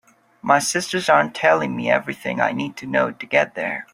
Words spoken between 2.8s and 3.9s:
know to get there.